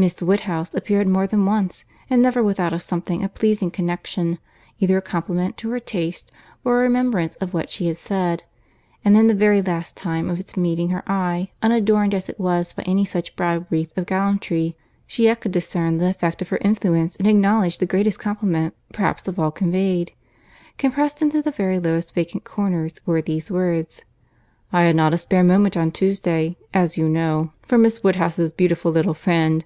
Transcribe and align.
Miss 0.00 0.22
Woodhouse 0.22 0.72
appeared 0.76 1.08
more 1.08 1.26
than 1.26 1.44
once, 1.44 1.84
and 2.08 2.22
never 2.22 2.40
without 2.40 2.72
a 2.72 2.78
something 2.78 3.24
of 3.24 3.34
pleasing 3.34 3.68
connexion, 3.68 4.38
either 4.78 4.96
a 4.96 5.02
compliment 5.02 5.56
to 5.56 5.70
her 5.70 5.80
taste, 5.80 6.30
or 6.64 6.78
a 6.78 6.82
remembrance 6.82 7.34
of 7.40 7.52
what 7.52 7.68
she 7.68 7.88
had 7.88 7.96
said; 7.96 8.44
and 9.04 9.16
in 9.16 9.26
the 9.26 9.34
very 9.34 9.60
last 9.60 9.96
time 9.96 10.30
of 10.30 10.38
its 10.38 10.56
meeting 10.56 10.90
her 10.90 11.02
eye, 11.10 11.50
unadorned 11.62 12.14
as 12.14 12.28
it 12.28 12.38
was 12.38 12.72
by 12.72 12.84
any 12.84 13.04
such 13.04 13.34
broad 13.34 13.66
wreath 13.70 13.98
of 13.98 14.06
gallantry, 14.06 14.76
she 15.04 15.24
yet 15.24 15.40
could 15.40 15.50
discern 15.50 15.98
the 15.98 16.06
effect 16.10 16.40
of 16.40 16.50
her 16.50 16.58
influence 16.58 17.16
and 17.16 17.26
acknowledge 17.26 17.78
the 17.78 17.84
greatest 17.84 18.20
compliment 18.20 18.74
perhaps 18.92 19.26
of 19.26 19.36
all 19.36 19.50
conveyed. 19.50 20.12
Compressed 20.76 21.22
into 21.22 21.42
the 21.42 21.50
very 21.50 21.80
lowest 21.80 22.14
vacant 22.14 22.44
corner 22.44 22.86
were 23.04 23.20
these 23.20 23.50
words—"I 23.50 24.82
had 24.84 24.94
not 24.94 25.12
a 25.12 25.18
spare 25.18 25.42
moment 25.42 25.76
on 25.76 25.90
Tuesday, 25.90 26.56
as 26.72 26.96
you 26.96 27.08
know, 27.08 27.50
for 27.62 27.76
Miss 27.76 28.04
Woodhouse's 28.04 28.52
beautiful 28.52 28.92
little 28.92 29.14
friend. 29.14 29.64